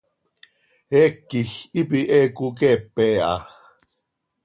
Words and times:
Heec 0.91 1.15
quij 1.29 1.49
hipi 1.71 1.99
he 2.11 2.19
coqueepe 2.37 3.05
ha. 3.23 3.33